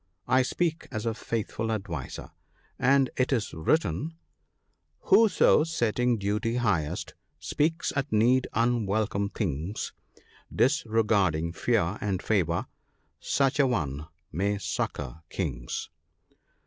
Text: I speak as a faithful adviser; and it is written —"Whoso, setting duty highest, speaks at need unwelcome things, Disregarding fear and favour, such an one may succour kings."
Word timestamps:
I 0.27 0.41
speak 0.41 0.87
as 0.91 1.05
a 1.05 1.13
faithful 1.13 1.71
adviser; 1.71 2.31
and 2.79 3.11
it 3.17 3.31
is 3.31 3.53
written 3.53 4.15
—"Whoso, 5.11 5.63
setting 5.63 6.17
duty 6.17 6.55
highest, 6.55 7.13
speaks 7.37 7.93
at 7.95 8.11
need 8.11 8.47
unwelcome 8.55 9.29
things, 9.29 9.93
Disregarding 10.51 11.53
fear 11.53 11.99
and 12.01 12.19
favour, 12.19 12.65
such 13.19 13.59
an 13.59 13.69
one 13.69 14.07
may 14.31 14.57
succour 14.57 15.21
kings." 15.29 15.91